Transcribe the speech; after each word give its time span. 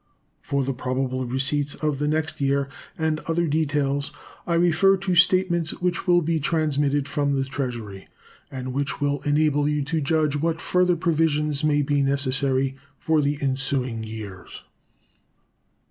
For 0.41 0.63
the 0.63 0.73
probable 0.73 1.27
receipts 1.27 1.75
of 1.75 1.99
the 1.99 2.07
next 2.07 2.41
year 2.41 2.67
and 2.97 3.19
other 3.27 3.45
details 3.45 4.11
I 4.47 4.55
refer 4.55 4.97
to 4.97 5.13
statements 5.13 5.79
which 5.79 6.07
will 6.07 6.23
be 6.23 6.39
transmitted 6.39 7.07
from 7.07 7.35
the 7.35 7.43
Treasury, 7.45 8.07
and 8.49 8.73
which 8.73 8.99
will 8.99 9.21
enable 9.25 9.69
you 9.69 9.83
to 9.83 10.01
judge 10.01 10.35
what 10.35 10.59
further 10.59 10.95
provisions 10.95 11.63
may 11.63 11.83
be 11.83 12.01
necessary 12.01 12.77
for 12.97 13.21
the 13.21 13.37
ensuing 13.43 14.03
years. 14.03 14.63